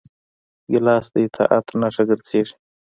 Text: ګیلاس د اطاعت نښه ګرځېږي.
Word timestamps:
ګیلاس 0.71 1.05
د 1.13 1.15
اطاعت 1.27 1.65
نښه 1.79 2.03
ګرځېږي. 2.09 2.55